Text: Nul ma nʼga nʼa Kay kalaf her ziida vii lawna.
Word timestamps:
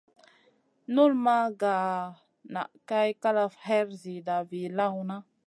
Nul 0.93 1.11
ma 1.23 1.35
nʼga 1.49 1.73
nʼa 2.53 2.63
Kay 2.87 3.09
kalaf 3.21 3.53
her 3.65 3.87
ziida 4.01 4.35
vii 4.49 4.73
lawna. 4.77 5.15